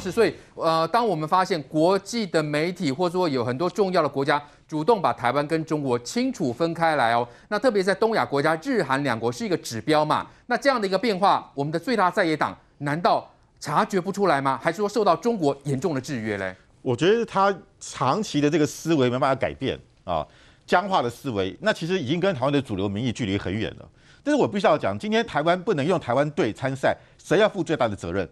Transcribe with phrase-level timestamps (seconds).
[0.00, 0.10] 示。
[0.10, 10.26] 所以呃，当我们发现国际的媒体或者说有很多重要的国家主动把台湾跟中国清楚分开来哦，那特别在东亚国家，日韩两国是一个指标嘛。
[10.46, 14.58] 那这样的一个变化，我们的最大在野党难道察觉不出来吗？
[14.62, 16.54] 还是说受到中国严重的制约嘞？
[16.82, 20.26] 我觉得他长期的这个思维没办法改变啊，
[20.66, 23.88] 僵化的思维，那其实已经跟台湾的主流民意距离很远了。
[24.22, 28.28] 但是我必须要讲，今天台湾不能用台湾队参赛，谁要负最大的责任？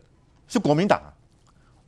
[0.47, 1.13] 是国民党啊！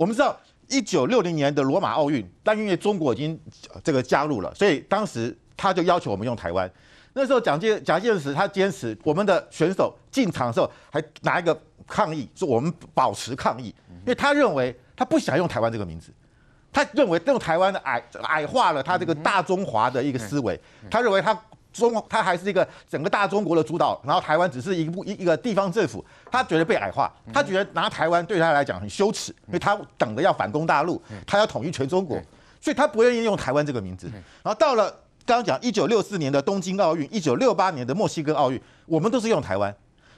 [0.00, 0.34] 我们知道，
[0.70, 3.38] 一九六零年的罗马奥运，但因为中国已经
[3.84, 6.68] 这个加入了，所以当时他就要求我们用台湾。
[7.12, 11.54] 那时候蒋介蒋介石他坚持，我们的选手进场的时候还拿一个
[11.86, 16.10] 抗议，说我们保持抗议，因为他认为他不想用台湾这个名字，
[16.72, 20.58] 他认为用台湾的矮矮化了他这个大中华的一个思维，
[20.90, 21.38] 他认为他。
[21.72, 32.20] 中，它还是一个整个大中国的主导，然后台湾只是一部一一个地方政府，他觉得被矮化，他觉得拿台湾对他来讲很羞耻，因为他等着要反攻大陆，他要统一全中国，
[32.60, 34.10] 所以他不愿意用台湾这个名字。
[34.42, 34.90] 然后到了
[35.24, 39.74] 刚刚讲一九六四年的东京奥运，一九六八年的墨西哥奥运，我们都是用台湾。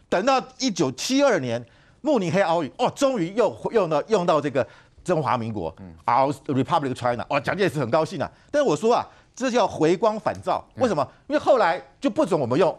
[0.08, 1.62] 等到一九七二年
[2.00, 4.66] 慕尼黑奥运，哦，终于又用到用到这个
[5.04, 5.74] 中华民国
[6.06, 8.30] ，Our Republic China，哦，蒋介石很高兴啊。
[8.50, 9.06] 但是我说啊。
[9.34, 11.06] 这叫回光返照，为什么？
[11.28, 12.76] 因为后来就不准我们用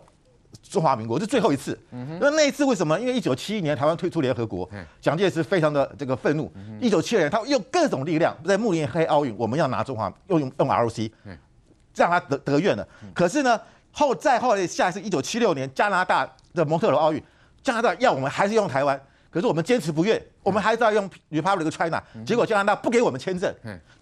[0.62, 1.78] 中华民国，这最后一次。
[2.20, 3.00] 那那一次为什么？
[3.00, 4.70] 因为一九七一年台湾退出联合国，
[5.02, 6.52] 蒋介石非常的这个愤怒。
[6.80, 11.12] 一九七二年他用各种力量在慕尼黑奥运，我们要拿中华用用用 ROC，
[11.95, 12.88] 让他得得愿了。
[13.14, 13.60] 可是呢，
[13.92, 17.22] 后再后来下一次一九七六年加拿大的蒙特罗奥运，
[17.64, 19.00] 加拿大要我们还是用台湾。
[19.32, 22.03] 可是我们坚持不愿，我们还是要用 Republic China。
[22.25, 23.53] 结果加拿大不给我们签证。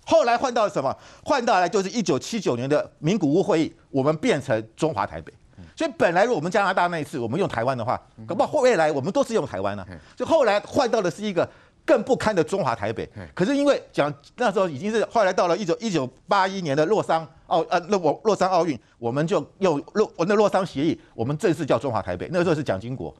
[0.06, 0.94] 后来换到了什么？
[1.24, 5.32] 换到来就是一九七九年的名古屋会议，我们变成中华台北。
[5.76, 9.86] 所以本来我们加拿大那一次我们用台湾的话，搞不好未来我们都是用台湾呢。
[10.16, 11.48] 就后来换到的是一个
[11.86, 13.08] 更不堪的中华台北。
[13.34, 22.28] 可是因为讲那时候已经是后来到了一九一九八一年的洛桑奥呃洛洛桑奥运，我们就用洛那洛桑协议，我们正式叫中华台北。
[22.32, 23.16] 那个时候是蒋经国。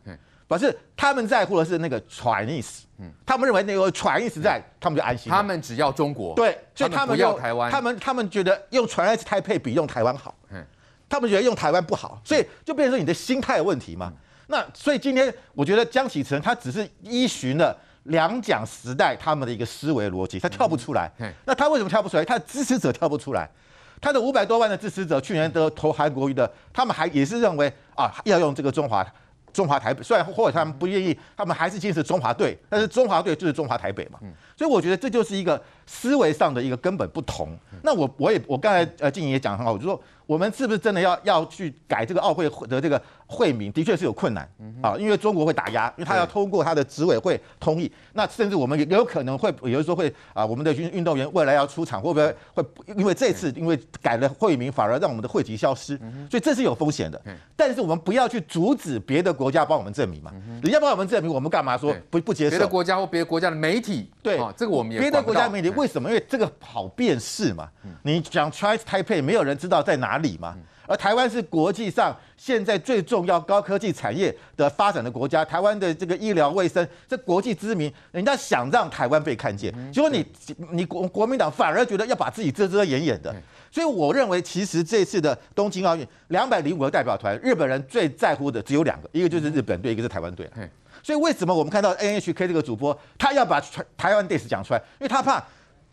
[0.52, 5.32] 可是他们在乎的是那个 Chinese，嗯，他们认为那个 Chinese 在，他们就安心。
[5.32, 7.72] 他们只要中国，对，所以他们不要台湾。
[7.72, 10.62] 他们他们觉得用 Chinese Taipei 比用台湾好，嗯，
[11.08, 14.12] 他们觉得用台湾不好，所以就变成你的心态问题嘛。
[14.48, 17.74] 那所以今天我觉得江启臣他只是依循了
[18.04, 21.10] 两蒋时代他们的一个思维逻辑，他跳不出来。
[21.46, 22.26] 那他为什么跳不出来？
[22.26, 23.50] 他的支持者跳不出来，
[24.02, 29.02] 他的五百多万的支持者去年都投韩国瑜的，他们还也是认为啊要用这个中华。
[29.54, 34.20] 中华台北，虽然或者他们不愿意，他们还是坚持中华队，但是中华队就是中华台北嘛，
[34.58, 37.58] 所以我觉得这就是一个思维上的一个根本不同。
[37.84, 40.02] 那我我也我刚才呃静怡也讲很好，我就说。
[40.32, 43.70] 我们是不是真的要要去改这个奥会的这个会名？
[43.70, 44.50] 的确是有困难
[44.82, 47.92] 啊，因为中国会打压，因为他要通过他的执委会同意。
[48.14, 52.66] 那甚至我们也有可能会，有的时候会啊，我们的运运动员未来要出场，会不会会
[52.96, 55.98] 因为这次因为改了会名，反而让我们的会籍消失？
[56.30, 57.22] 所以这是有风险的。
[57.58, 60.32] 但是我们不要去阻止别的国家帮我们证明嘛，
[60.64, 62.52] 人家帮我们证明，我们干嘛说不不接受？
[62.52, 66.10] 别的国家或别的国家的媒体，对，这个我们也别的国家媒体为什么？
[66.10, 67.68] 因为这个好辨识嘛。
[68.04, 70.56] 你讲 Chinese Taipei，没有人知道在哪里嘛。
[70.88, 80.26] 而台湾是国际上现在最重要高科技产业的发展的国家，台湾的这个医疗卫生这国际知名，人家想让台湾被看见，结果你
[80.72, 83.34] 你国国民党反而觉得要把自己遮遮掩掩的，
[83.72, 90.50] 所以我认为其实这次的东京奥运两百零五个代表团，日本人最在乎的只有两个，一个就是日本队，一个是台湾队。
[91.02, 93.62] 所以为什么我们看到 NHK 这个主播他要把
[93.96, 94.80] 台湾队史讲出来？
[95.00, 95.42] 因为他怕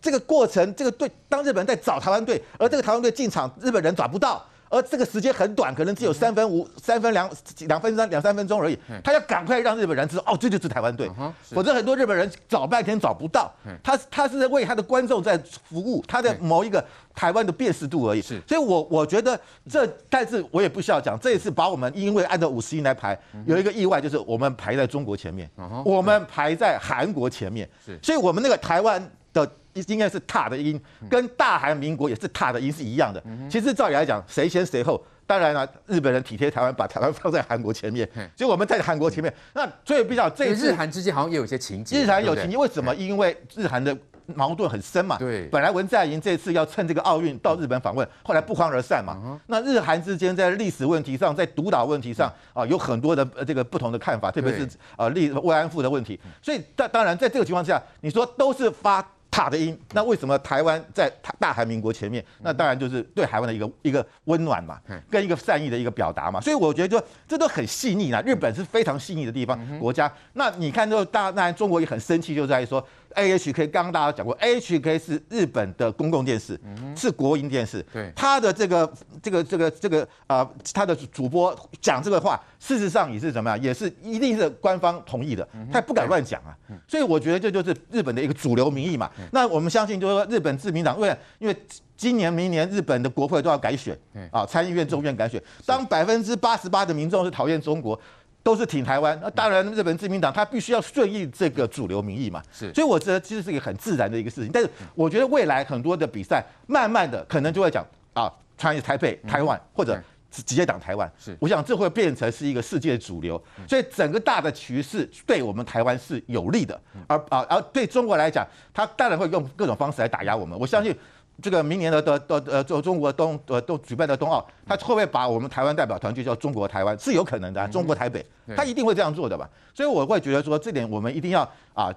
[0.00, 4.44] 这个过程，这个队当日本人在找台湾队，而这个台湾队进场，日本人找不到。
[4.70, 7.26] 而这个时间很短，可能只有三分五、三分两、
[7.60, 8.78] 两分三、两三分钟而已。
[9.02, 11.10] 他要赶快让日本人知道，哦，这就是台湾队。
[11.42, 13.50] 否则很多日本人找半天找不到。
[13.82, 16.84] 他他是在为他的观众在服务，他在谋一个
[17.14, 18.20] 台湾的辨识度而已。
[18.20, 19.40] 所以我我觉得
[19.70, 25.48] 这，但是我也不需要讲，这一次把我们因为按照五十音来排，有一个意外，就是我们排在中国前面，
[25.82, 27.66] 我们排在韩国前面。
[28.02, 29.02] 所以我们那个台湾
[29.32, 29.50] 的。
[29.88, 33.22] 应该是踏的音，跟大韩民国也是踏的音是一样的。
[33.50, 39.32] 其实照理来讲，谁先谁后，当然了，日本人体贴台湾，把台湾放在韩国前面，所以我们在韩国前面。
[39.54, 42.02] 那所以比较这一次日韩之间好像也有些情节。
[42.02, 42.94] 日韩有情节，为什么？
[42.94, 43.96] 因为日韩的
[44.34, 45.16] 矛盾很深嘛。
[45.18, 45.46] 对。
[45.48, 49.38] 本来文在寅这次要趁这个奥运到日本访问，后来不欢而散嘛。
[49.46, 54.66] 那日韩之间在历史问题上，在独岛问题上啊，有很多的这个不同的看法，特别是
[54.96, 56.18] 啊，立慰安妇的问题。
[56.40, 59.06] 所以当当然，在这个情况下，你说都是发。
[59.38, 61.08] 塔的音，那为什么台湾在
[61.38, 62.24] 大韩民国前面？
[62.42, 66.40] 那当然就是对台湾的一个一个温暖嘛，跟一个善意的一个表达嘛。
[66.40, 68.20] 所以我觉得就，这都很细腻啦。
[68.26, 70.12] 日本是非常细腻的地方国家。
[70.32, 72.84] 那你看，就大那中国也很生气，就在于说，
[73.18, 76.58] AHK，刚刚大家讲过，AHK 是日本的公共电视，
[76.96, 77.84] 是国营电视。
[77.92, 86.56] 对，他的这个这个这个这个啊，他的主播讲这个话，事实上也是怎么样，也是一定是官方同意的，他也不敢乱讲啊。
[86.86, 89.10] 所以我觉得这就是日本的一个主流民意嘛。
[89.32, 91.56] 那我们相信，就是说日本自民党，因为因为
[91.96, 93.98] 今年明年日本的国会都要改选，
[94.30, 98.00] 啊，参议院、众院改选，当百分之八十八的民众是讨厌中国。
[98.48, 104.50] 都是挺台湾，那当然日本自民党他必须要顺应这个主流民意嘛，是，所以我觉得其实是一个很自然的一个事情。
[104.50, 107.84] 但是我觉得未来很多的比赛，慢慢的可能就会讲
[108.14, 111.12] 啊，穿越台北、台湾，或者直接讲台湾。
[111.18, 120.58] 是，我想这会变成是一个世界主流，所以整个大的趋势对我们台湾是有利的，而啊而对中国来讲，他当然会用各种方式来打压我们。
[120.58, 120.96] 我相信。
[121.40, 126.98] 这个明年的的的呃，中中国东呃都举办的冬奥，他会不会把我们台湾代表团就叫中国台湾？
[126.98, 128.24] 是有可能的，中国台北，
[128.56, 129.48] 他一定会这样做的吧？
[129.72, 131.94] 所以我会觉得说，这点我们一定要啊，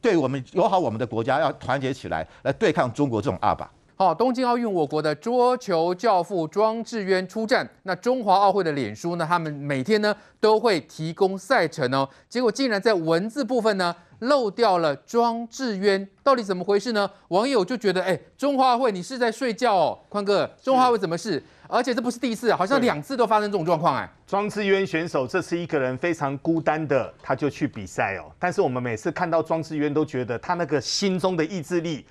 [0.00, 3.70] 对我们友好我们的国家要团结起来，来对抗中国这种恶霸。
[4.00, 7.68] 好，东京奥运，我国的桌球教父庄智渊出战。
[7.82, 13.92] 那中华奥会的脸书呢，他们每天呢都会提供赛程哦，结果竟然在文字部分呢。
[14.20, 17.08] 漏掉了庄智渊，到底怎么回事呢？
[17.28, 21.40] 网友就觉得，哎、欸，中华会你是在睡觉哦，宽哥，中华会怎么事？
[21.68, 24.10] 而且这不是第一次，好像两次都发生这种状况哎。
[24.26, 28.24] 庄智渊选手这次一个人非常孤单的，他就去比赛哦。
[28.40, 32.04] 但是我们每次看到庄智渊，都觉得他那个心中的意志力，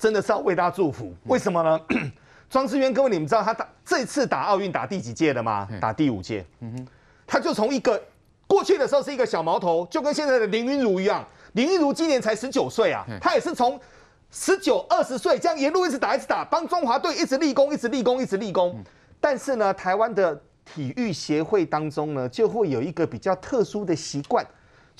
[0.00, 1.14] 真的是要为他祝福。
[1.24, 1.78] 为什么呢？
[2.48, 5.68] 庄智渊，各位你们知道他打这次打奥运打第几届了吗？
[5.78, 6.44] 打第五届。
[6.60, 6.86] 嗯哼，
[7.26, 8.02] 他就从一个
[8.46, 11.22] 过去的时候是一个小毛头，就跟现在的林云儒一样。
[11.52, 13.78] 林云儒今年才十九岁啊，他也是从
[14.30, 18.82] 十九、二十岁这样沿路一直打、一直打，帮中华队一直立功、一直立功、一直立功。
[19.20, 24.44] 但是呢，台湾的体育协会当中呢，就会有一个比较特殊的习惯，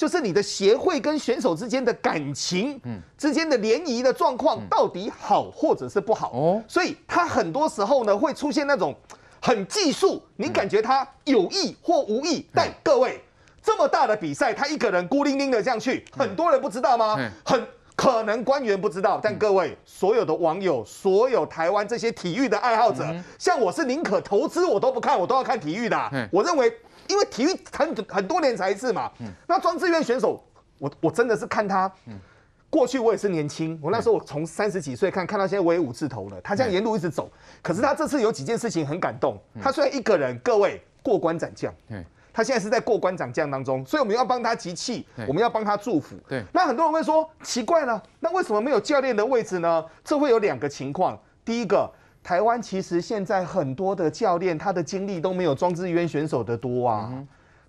[0.00, 6.62] 就是你的协会跟选手之间的感情、嗯之间的联谊的状况到底好或者是不好哦。
[6.66, 8.94] 所以他很多时候呢，会出现那种
[9.42, 13.22] 很技术，你感觉他有意或无意，但各位。
[13.62, 17.14] 这么大的比赛，他一个人孤零零的这样去，很多人不知道吗？
[17.44, 17.62] 很
[17.94, 23.04] 可能官员不知道，但各位所有的网友，所有台湾这些体育的爱好者，
[23.38, 26.28] 像我是宁可投资我都不看，我都要看体育的。
[26.32, 26.72] 我认为，
[27.10, 29.10] 因为体育很很多年才一次嘛。
[29.46, 30.42] 那庄志渊选手，
[30.78, 31.90] 我我真的是看他，
[32.70, 36.40] 过去我也是年轻，我那时候我从三十几岁看，看到现在我也五字头了。
[36.40, 37.30] 他这样沿路一直走，
[37.60, 39.36] 可是他这次有几件事情很感动。
[39.60, 41.74] 他虽然一个人，各位过关斩将。
[42.32, 46.14] 他现在是在过关斩将当中，所以我们要帮他集气，我们要帮他祝福。
[46.28, 49.84] 对，那很多人会说奇怪了，那为什么没有教练的位置呢？
[50.04, 51.18] 这会有两个情况。
[51.44, 51.90] 第一个，
[52.22, 57.12] 台湾其实现在很多的教练，他的经历都没有庄智渊选手的多啊。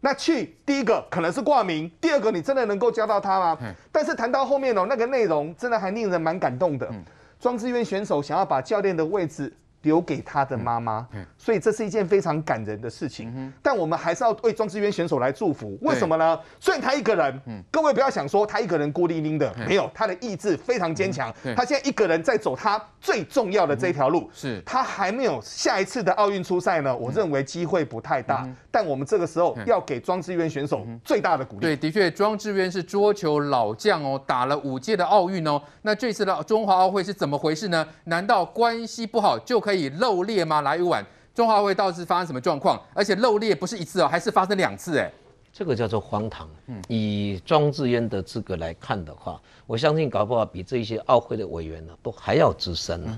[0.01, 3.57] 那去第一个可能是挂名，第二个你真的能够教到他吗？
[3.91, 6.91] 但是谈到后面哦，那个内容真的还令人蛮感动的。
[7.39, 9.53] 庄智渊选手想要把教练的位置。
[9.81, 11.07] 留给他的妈妈，
[11.37, 13.51] 所以这是一件非常感人的事情。
[13.61, 15.77] 但我们还是要为庄智渊选手来祝福。
[15.81, 16.39] 为什么呢？
[16.59, 17.41] 虽然他一个人，
[17.71, 21.33] 各位不要想说他一个人孤零零的，没有，他的意志非常坚强。
[21.55, 24.29] 他现在一个人在走他最重要的这条路。
[24.31, 26.95] 是，他还没有下一次的奥运初赛呢。
[26.95, 28.47] 我认为机会不太大。
[28.69, 31.61] 但我们这个时候要给庄智渊选手最大的鼓励。
[31.61, 35.59] 对，的确，庄智渊是桌球老将哦，打了五届的奥运哦。
[35.81, 37.87] 那这次的中华奥会是怎么回事呢？
[38.03, 39.70] 难道关系不好就可以？
[39.71, 40.61] 可以漏裂吗？
[40.61, 42.77] 来一碗中华会到底是发生什么状况？
[42.93, 45.09] 而且漏裂不是一次哦，还是发生两次哎，
[45.53, 46.49] 这个叫做荒唐。
[46.67, 53.17] 嗯，以庄智渊的资格来看的话，我相信搞不好比这些奥会的委员呢都还要资深呢。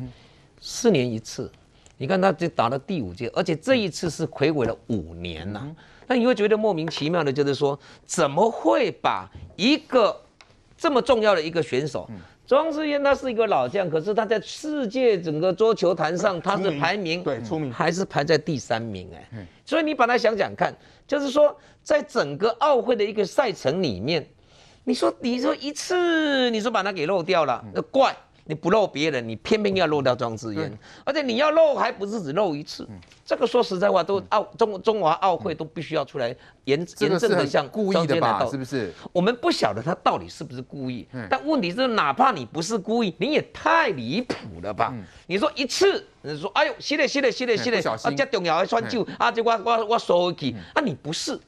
[0.61, 1.51] 四年一次，
[1.97, 5.65] 你看他就打了第五届，而且这一次是魁违了五年呐。
[6.05, 10.15] 那你会觉得莫名其妙的，就是说怎么会把一个
[10.77, 12.07] 这么重要的一个选手？
[12.45, 17.71] 庄智渊他是一个老将，可是他在世界整个桌球坛上，他是排名对出名。
[17.71, 20.75] 还是排在第三名哎，所以你把他想想看，
[21.07, 24.27] 就是说在整个奥会的一个赛程里面，
[24.83, 28.15] 你说你说一次，你说把它给漏掉了，那怪。
[28.45, 32.87] 你不漏别人，你偏偏要漏掉庄智渊，而且你要漏还不是只漏一次，
[33.25, 36.35] 这个说实在话，都奥中中华奥会都必须要出来
[36.65, 38.45] 严严正的向故意的吧？
[38.51, 38.93] 是不是？
[39.13, 44.93] 我们不晓得他到底是不是故意，但问题是，哪怕你不是故意，你也太离谱了吧？
[45.27, 51.39] 你说一次，你说哎呦，系列系列系列系列，啊，这重要的选手，啊，这我我我收回去，啊，你不是，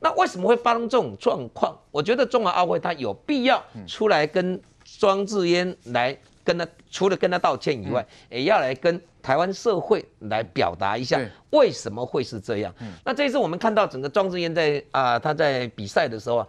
[0.00, 1.76] 那为什么会发生这种状况？
[1.90, 4.58] 我觉得中华奥会他有必要出来跟
[4.98, 6.16] 庄智渊来。
[6.48, 12.74] 跟他除了跟他道歉以外，也要来跟台湾社会来表达一下为什么会是这样。
[13.04, 16.46] 那这一次我们看到整个庄智渊在啊他在比赛的时候啊，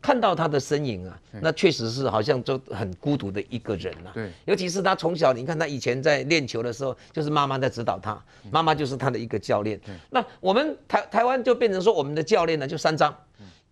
[0.00, 4.14] 看到他的身影啊，那确实是好像就很孤独的一个人呐、啊。
[4.14, 9.80] 对，尤其是他从小，你看他以前在练球的时候，就是妈妈在指导他，妈妈就是他的一个教练。
[10.10, 13.12] 那我们台台湾就变成说，我们的教练呢就三张，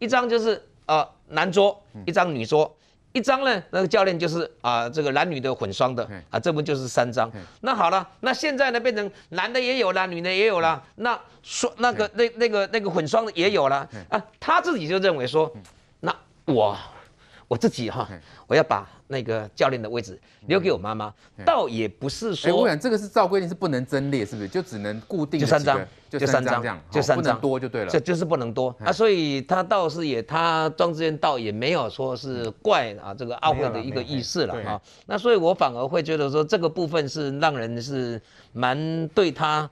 [0.01, 2.75] 一张就是呃男桌，一张女桌。
[3.19, 7.31] 一张呢，那个教练就是啊、呃，这个男女的混双的啊，这不就是三张？
[7.63, 15.53] 那好了，那现在呢变成男的也有了，女的也有了，那双那个那那个那个混双的也有了啊，他自己就认为说，
[16.01, 16.79] 那我
[17.49, 18.09] 我自己哈，
[18.47, 18.89] 我要把。
[19.11, 21.11] 那个教练的位置留给我妈妈，
[21.43, 22.55] 倒也不是说。
[22.55, 24.49] 我想这个是照规定是不能增列，是不是？
[24.49, 27.91] 就只能固定就三张，就三张这样，就三张多就对了。
[27.91, 34.79] 这就是不能多啊，所以他倒是也，他庄志渊倒也没有说是怪啊这个奥会的一个意思了啊。
[35.07, 38.21] 那所以我反而会觉得说这个部分是让人是
[38.53, 39.71] 蛮对他。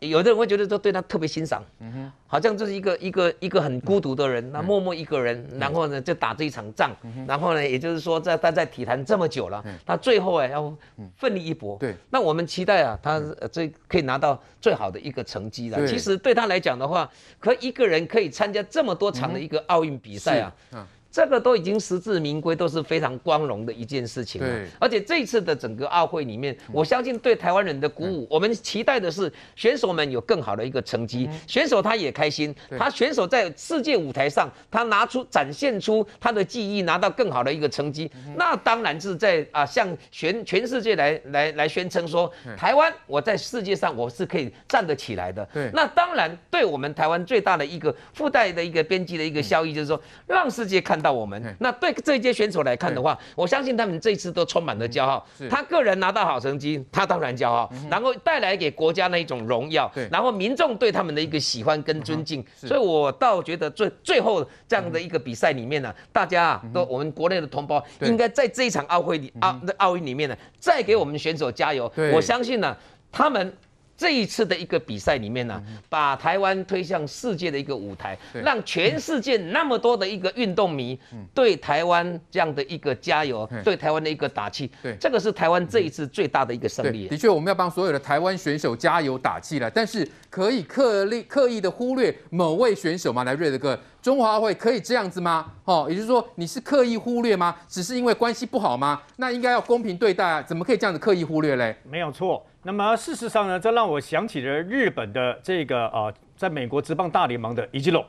[0.00, 6.90] 有的人会觉得说对他特别欣赏，嗯哼，好像就是一个一个一个很孤独的人，那默默一个人，然后呢就打这一场仗，
[7.26, 10.74] 然后呢，也就是说在他在体坛这么久了，他最后哎要
[11.16, 15.86] 奋力一搏，对，那我们期待啊，他这可以拿到最好的一个成绩了。
[15.86, 20.86] 其实对他来讲的话，可一个人可以参加这么多场的一个奥运比赛啊。
[21.10, 24.46] 这个都已经实至名归，都是非常光荣的一件事情了。
[24.46, 45.44] 对，而且这一次的整个奥会里面，我相信对台湾人的鼓舞，我们期待的是选手们有更好的一个成绩，选手他也开心，他选手在世界舞台上，他拿出展现出他的技艺，拿到更好的一个成绩，那当然是在啊向全全世界来来来宣称说，台湾我在世界上我是可以站得起来的。
[45.52, 50.99] 对，那当然对我们台湾最大的一个附带的一个边际的一个效益，就是说让世界看。
[51.00, 55.24] 到我们，那对这一届选手来看的话，我相信他们这一次都充满了骄傲。
[55.48, 62.44] 他个人拿到好成绩，他当然骄傲，然后带来给国家那一种荣耀，然后民众对他们的一个喜欢跟尊敬。
[62.54, 71.90] 所以我倒觉得最最后这样的一个比赛里面呢，大家啊，都我们国内的同胞应该在这一场奥会里奥奥运里面呢，再给我们选手加油。
[72.12, 72.76] 我相信呢，
[73.10, 73.52] 他们。
[74.00, 80.98] 这一次的一个比赛里面呢，把台湾推向世界的一个舞台，让全世界那么多的一个运动迷
[81.34, 87.08] 对台湾这样的一个加油，对台湾的一个打气，对，这个是台湾这一次最大的一个胜利。
[87.08, 93.22] 的确，我们要帮所有的台湾选手加油打气了，但是可以刻意刻意的忽略某位选手吗？
[93.24, 95.52] 来，瑞德哥，中华会可以这样子吗？
[95.66, 97.54] 哦，也就是说你是刻意忽略吗？
[97.68, 99.02] 只是因为关系不好吗？
[99.16, 101.76] 那应该要公平对待啊，怎么可以这样子刻意忽略嘞？
[101.84, 102.42] 没有错。
[102.62, 108.04] 那么事实上呢，这让我想起了日本的这个啊，在美国职棒大联盟的伊吉隆，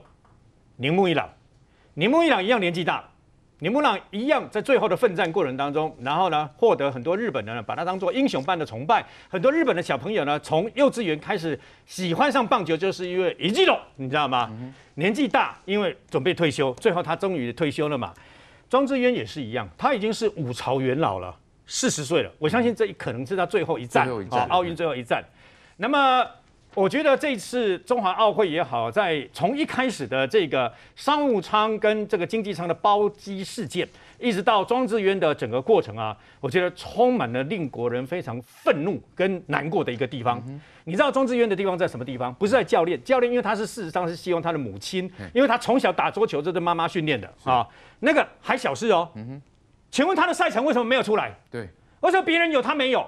[0.78, 1.30] 铃木一朗，
[1.94, 3.02] 铃木一朗一样年纪大，
[3.60, 14.52] 铃木一朗一样在最后的奋战过程当中，然后呢，获得很多日本人呢把他当做英雄般的崇拜，很多日本的小朋友呢从幼稚园开始喜欢上棒球，就是因为伊吉隆，你知道吗？
[14.96, 18.14] 年纪大，因为准备退休，最后他终于退休了嘛。
[18.70, 21.34] 庄智渊也是一样，他已经是五朝元老了。
[21.74, 25.24] 四十岁了，我相信这可能是他最后一战，啊，奥运最后一战。
[25.78, 26.28] 那么，
[26.76, 33.88] 我觉得这次中华奥会也好，在从一开始的这个商务舱跟这个经济舱的包机事件，
[34.20, 40.44] 一直到庄智渊的整个过程啊，我觉得充满了令国人非常愤怒跟难过的一个地方。
[40.46, 42.34] 嗯、你知道庄智渊的地方在什么地方？
[42.34, 47.66] 不是在教练，教练因为他是事实上是希望他的母亲，因为他从小打桌球，这是妈妈训练的啊，
[48.02, 49.10] 那个还小事哦。
[49.16, 49.42] 嗯
[49.92, 51.36] 请问他的赛程为什么没有出来？
[51.52, 51.70] 对，
[52.00, 53.06] 为什么别人有他没有？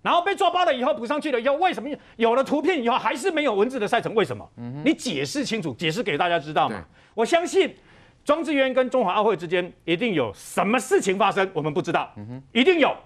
[0.00, 4.14] 然后被抓包了以后补上去了以后，为什么有了图片以后还是没有文字的赛程？
[4.14, 4.48] 为什么？
[4.56, 6.84] 嗯，你解释清楚，解释给大家知道嘛。
[7.14, 7.74] 我相信
[8.24, 12.96] 庄智渊跟中华奥会之间一定有什么事情发生，我们不知道，嗯哼，一定有，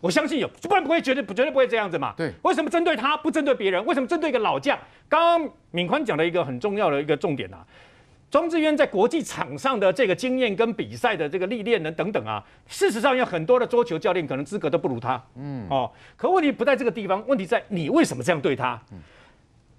[0.00, 2.12] 我相信有，不然不会绝对绝对不会这样子嘛。
[2.16, 3.84] 对，为什么针对他不针对别人？
[3.86, 4.76] 为什么针对一个老将？
[5.08, 7.64] 刚刚敏宽讲了一个很重要的一个重点啊。
[8.28, 18.80] 庄智渊在国际场上的这个经验跟比赛的这个历练呢，等等啊，事实上有很多的桌球教练可能资格都不如他，嗯哦，可问题不在这个地方，问题在你为什么这样对他？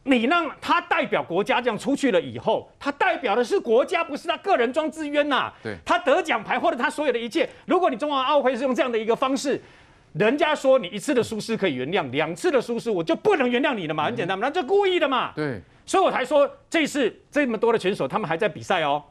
[0.04, 5.51] 你让他代表国家这样出去了以后，他代表的是国家，不是他个人庄智渊呐。
[5.62, 9.62] 对，他得奖牌或者他所有的一切，如果你中华奥会是用这样的一个方式，
[10.13, 15.34] 人家说你一次的疏失可以原谅，两次的疏失我就不能原谅你了嘛，很简单嘛，那就故意的嘛。
[15.36, 15.62] 对。
[15.88, 19.01] 所以我才说，这次这么多的选手，他们还在比赛哦。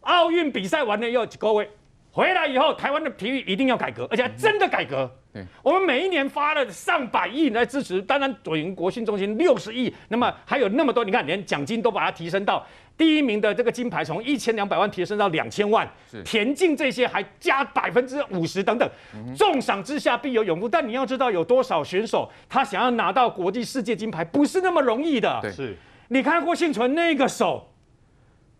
[0.00, 1.70] 奥运比赛完了以后，各位
[2.10, 5.10] 回来以后，台湾的体育一定要改革，而且还真的改革。
[5.32, 12.64] 对，我们每一年发了上百亿来支持，当然左营国训中心六十亿，那么还有那么多，你看连奖金都把它提升到
[12.96, 15.88] 第一名的这个金牌，从一千两百万提升到两千万。
[16.24, 18.88] 田径这些还加百分之五十等等，
[19.36, 20.68] 重赏之下必有勇夫。
[20.68, 25.38] 但你要知道，有多少选手他想要拿到国际世界金牌，不是那么容易的。
[25.40, 25.76] 对，是。
[26.08, 27.68] 你看郭幸存那个手，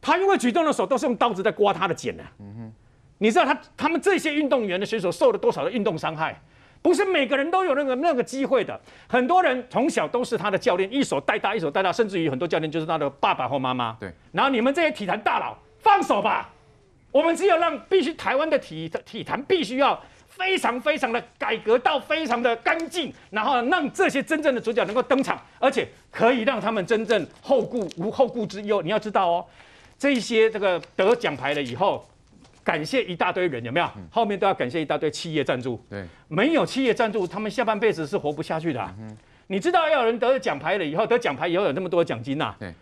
[0.01, 2.23] 他因为举重的手都是用刀子在刮他的茧呢。
[2.39, 2.73] 嗯哼，
[3.19, 6.41] 你知道他他们这些运动员的选手受了多少的运动伤害？
[6.83, 8.79] 不是每个人都有那个那个机会的。
[9.09, 13.97] 很多人从小都是他的教练，一手带大，一手带大，甚至于很多教练就是他的爸爸或妈妈。
[13.99, 14.13] 对。
[14.33, 16.51] 然后你们这些体坛大佬，放手吧。
[17.11, 19.99] 我们只有让必须台湾的体体坛必须要
[20.37, 28.83] 非常非常的改革到非常的干净，然后让这些真正的主角能够登场，而且可以让他们真正后顾无后顾之忧。
[28.83, 29.47] 你要知道哦，
[29.99, 32.05] 这些这个得奖牌了以后。
[32.65, 33.87] 感谢一大堆人，有没有？
[34.11, 35.79] 后面都要感谢一大堆企业赞助。
[35.91, 38.91] 对，没有企业赞助，他们下半辈子是活不下去的啊。
[39.49, 42.55] 你知道，要有人得了奖牌了以后，得奖牌以后有那么多奖金呐。
[42.59, 42.73] 对。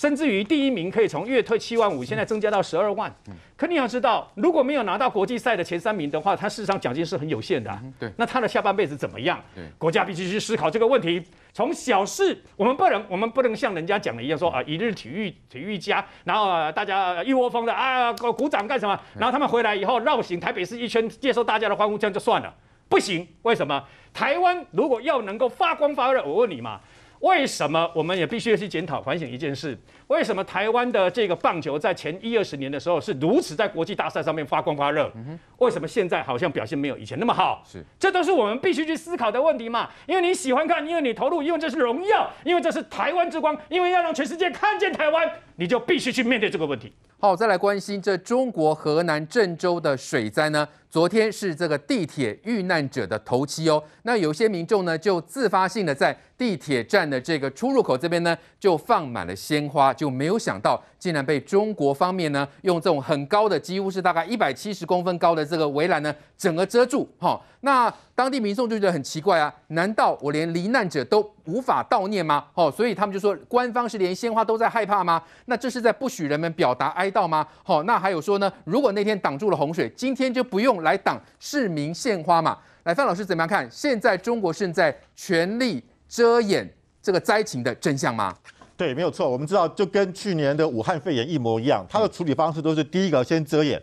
[0.00, 3.14] 甚至于第一名可以从月退七万五，现在增加到十二万。
[3.54, 7.78] 可你要知道，如果没有拿到国际赛的前三名的话，他事实上奖金是很有限的。
[7.98, 9.38] 对，那他的下半辈子怎么样？
[9.54, 11.22] 对，国家必须去思考这个问题。
[11.52, 18.98] 从小事，我们不能，我们不能像人家讲的一样说啊，一日体育体育家，然后大家一窝蜂的啊鼓掌干什么？
[19.18, 22.54] 然后他们回来以后绕行台北市一圈，接受大家的欢呼，这样就算了。
[22.88, 23.84] 不行，为什么？
[24.12, 26.80] 台湾如果要能够发光发热，我问你嘛。
[27.20, 29.78] 为什么我们也必须要去检讨反省一件事？
[30.06, 35.12] 为什么台湾的这个棒球在前一二十年的时候是如此在国际大赛上面发光发热？
[35.58, 37.62] 为什么现在好像表现没有以前那么好？
[37.64, 39.90] 是，这都是我们必须去思考的问题嘛。
[40.06, 46.92] 因为你喜欢看，因为你投入，因为这是荣耀，因为这是台湾之光，因为要让全世界看见台湾，你就必须去面对这个问题。
[47.18, 50.66] 好，再来关心这中国河南郑州的水灾呢？
[50.90, 53.82] 昨天是这个地铁遇难者的头七哦。
[54.02, 67.08] 那有些民众呢，就自发性的在地铁站的这个出入口这边呢，就放满了鲜花，就没有想到竟然被中国方面呢，用这种很高的，几乎是大概一百七十公分高的这个围栏呢，整个遮住。
[67.18, 72.44] 哈，那当地民众就觉得很奇怪啊，难道我连罹难者都无法悼念吗？
[72.54, 75.22] 哦，所以他们就说，官方是连鲜花都在害怕吗？
[75.46, 77.46] 那这是在不许人们表达哀悼吗？
[77.64, 82.58] 好，那还有说呢，如果那天挡住了洪水，今天就不用来挡市民献花嘛？
[82.84, 83.66] 来，范老师怎么样看？
[83.70, 88.34] 现在中国是在全力遮掩这个灾情的真相吗？
[88.80, 89.28] 对，没有错。
[89.28, 93.78] 我们知道，就跟去年的武汉肺炎一模一样，它的处理方式都是第一个先遮掩，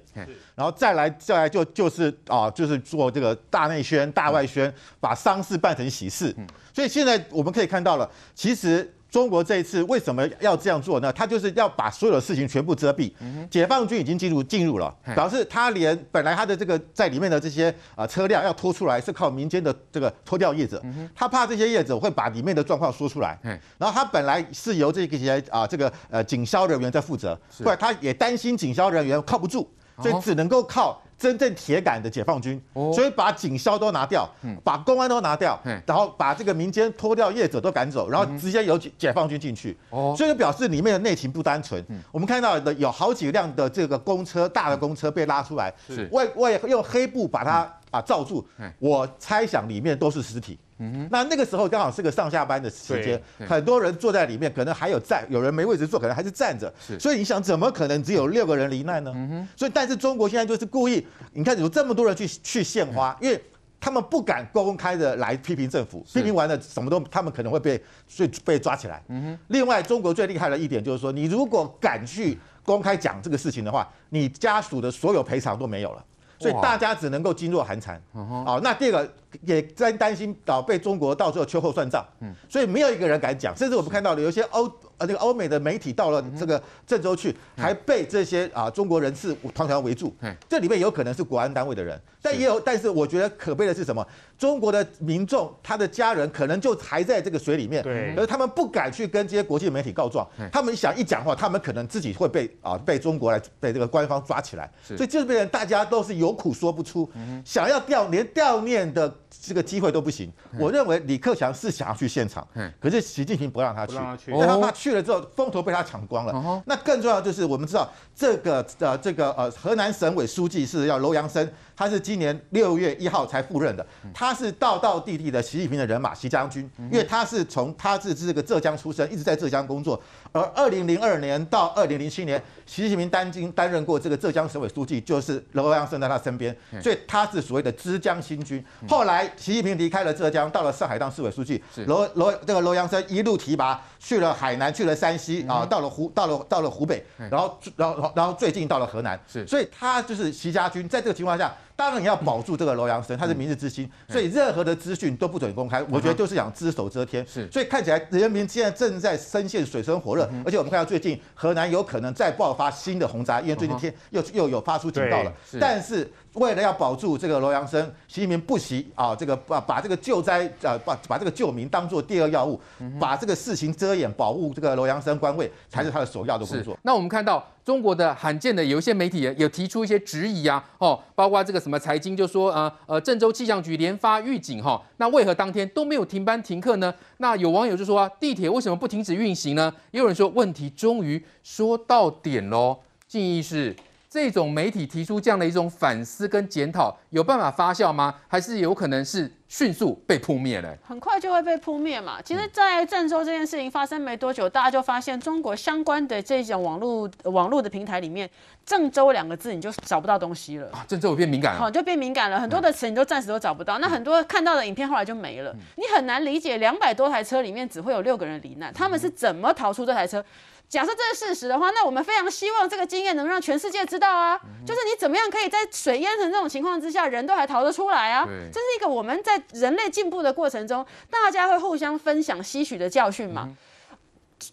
[0.55, 6.35] 然后再来再来就就是啊，就是做这个大内宣、大外宣，把丧事办成喜事。
[6.73, 8.91] 所以现在我们可以看到了，其实。
[9.09, 11.11] 中国这一次为什么要这样做呢？
[11.13, 13.11] 他就是要把所有的事情全部遮蔽。
[13.49, 20.83] 解放军已经进入进入了，表示他连本来他的这个在里面的这些啊车辆要拖出来是靠民间的这个拖吊业者，
[21.15, 23.39] 他怕这些业者会把里面的状况说出来。
[23.77, 29.69] 然后他本来是由这个些啊这个呃警消人员在负责，后来他也担心警消人员靠不住，
[30.01, 31.01] 所以只能够靠。
[31.17, 32.61] 真正铁杆的解放军，
[32.93, 34.29] 所以把警消都拿掉，
[34.63, 41.83] 把公安都拿掉，然后把这个民间脱掉业者都赶走，然后直接由解放军进去，所以就表示里面的内情不单纯。
[42.11, 45.73] 我们看到的有好几辆的这个公车，大的公车被拉出来，
[46.11, 48.45] 外外用黑布把它啊罩住，
[48.77, 50.59] 我猜想里面都是尸体。
[50.79, 56.71] 嗯哼，那那个时候刚好是个上下班的时间，很多人坐在里面，可能还有站，有人没位置坐，可能还是站着。
[56.79, 59.11] 是，所以你想，怎么可能只有六个人罹难呢？
[59.15, 63.43] 嗯哼，所以但是中国现在就是故意，你看有这么多人去去献花，因为
[63.79, 67.77] 他们不敢公开的来批评政府，批评完了什么都，他们可能会被
[68.17, 69.01] 被被抓起来。
[69.07, 76.05] 嗯哼，另外中国最厉害的一点就是说，你如果敢去公开讲这个事情的话，你家属的所有赔偿都没有了。
[76.39, 77.99] 所以大家只能够噤若寒蝉。
[78.11, 79.13] 哦，那第二个
[79.45, 82.05] 也在担心啊，被中国到最后秋后算账。
[82.47, 84.65] 所以没有一个人敢讲，甚至我们看到了有些欧
[84.97, 90.15] 呃那个欧美的媒体到了这个郑州去，还被这些啊中国人士团团围住。
[90.47, 94.05] 这里面有可能是国安单位的人，但也有，但是我觉得可悲的是什么？
[94.37, 104.71] 中国的民众他的家人可能就还在这个水里面，对，而他们不敢去跟这些国际媒体告状，他们想一讲话，他们可能自己会被啊被中国来被这个官方抓起来。
[104.83, 106.27] 所以这边大家都是有。
[106.27, 107.09] 有苦说不出，
[107.45, 110.31] 想要掉连掉念的这个机会都不行。
[110.59, 112.47] 我认为李克强是想要去现场，
[112.79, 116.63] 可是习近平不让他去，因为他怕去了之后风头被他抢光了。
[116.65, 121.49] 那更重要就是我们知道这个呃这个呃河南省委书记是要楼阳生。
[121.77, 138.65] 他是今年六月一号才赴任的，他是道道地地的习近平的人马，习将军，因为他是从他是这个浙江出生，一直在浙江工作，而二零零二年到二零零七年，习近平担经担任过这个浙江省委书记，就是楼阳生在他身边，所以他是所谓的浙江新军。
[138.89, 151.53] 后来习近平离开了浙江，到了上海当市委书记，楼楼这个楼阳生一路提拔去了海南，去了山西啊，到了湖到了到了湖北，然后然后然后最近到了河南，所以他就是习家军，在这个情况下。
[151.77, 155.81] 当然你要保住这个楼阳生，他是明日之星，所以任何的资讯都不准公开。
[155.91, 157.23] 我觉得就是想只手遮天。
[157.27, 165.31] 是，所以看起来人民现在正在深陷水深火热，而且我们看到最近河南有可能再爆发新的洪灾，因为最近天又又有发出警告了。
[165.59, 172.59] 但是为了要保住这个楼阳生，习近平不惜啊，这个把把这个救灾啊，把把这个救民当做第二要务，
[172.99, 176.75] 把这个事情遮掩，保护这个楼阳生官位才是他的首要的工作。
[176.81, 177.47] 那我们看到。
[177.67, 186.93] 中国的罕见的有一些媒体也有提出一些质疑啊，哦，包括这个什么财经就说，呃呃，郑州气象局连发预警哈，那为何当天都没有停班停课呢？
[187.17, 189.73] 那有网友就说啊，地铁为什么不停止运行呢？
[189.91, 193.75] 也有人说问题终于说到点喽，建议是。
[194.09, 198.15] 这种媒体提出这样的一种反思跟检讨，有办法发酵吗？
[198.29, 200.75] 还是有可能是迅速被扑灭了？
[200.83, 202.21] 很快就会被扑灭嘛。
[202.21, 208.29] 其实，在郑州这件事情发生没多久，大家就发现中国相关的这种网络网络的平台里面
[208.65, 210.69] ，“郑州”两个字你就找不到东西了。
[210.71, 213.79] 啊，郑州变敏感了，好，就变敏感了，很多的词你都暂时都找不到。
[213.79, 220.23] 那很多看到的影片后来就没了，你很难理解两百多台车里面只会有六个人罹难，他们是怎么逃出这台车？
[220.69, 228.25] 假设这是事实的话，那我们非常希望这个经验能让全世界知道啊，就是你怎么样可以在水淹成这种情况之下，人都还逃得出来啊？
[228.51, 233.49] 这是一个我们在人类进步的过程中，大家会互相分享吸取的教训嘛。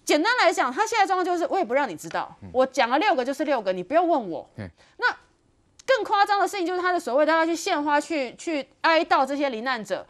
[0.05, 4.48] 简单来讲，他现在状况就是，我也不让你知道，我讲了六个就是六个，你不用问我。
[4.98, 5.07] 那
[5.85, 10.07] 更夸张的事情就是他的所谓，大家去献花去去哀悼这些罹难者，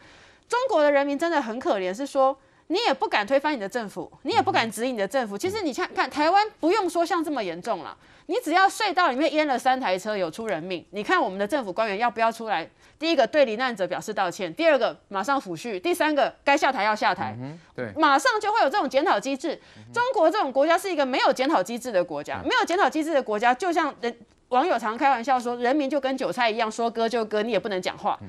[0.47, 2.37] 中国的人民真的很可怜，是说。
[2.67, 5.37] 你也不敢推翻你的政府，你也不敢指引你的政府。
[5.37, 7.95] 其实你看看台湾，不用说像这么严重了。
[8.27, 12.67] 你只要隧道里面淹了三台车，有出人命，你看我们的政府官员要不要出来？
[12.97, 17.37] 第一个对罹难者表示道歉，第二个马上抚恤，第三个该下台要下台。
[17.75, 19.61] 对，马上就会有这种检讨机制。
[19.93, 28.19] 中国这种国家是一个没有检讨机制的国家，没有检讨机制的国家，就像人网友常开玩笑说，人民就跟韭菜一样，说割就割，你也不能讲话。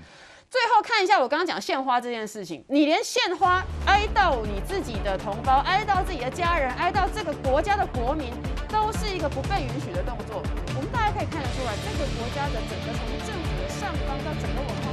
[0.56, 8.32] 最后看一下我刚刚讲献花这件事情，你连献花哀悼你自己的同胞，哀悼自己的家人，哀悼这个国家的国民，
[8.66, 10.42] 都是一个不被允许的动作。
[10.74, 14.85] 我们大家可以看得出来，这个国家的整个从政府的上方到整个我们。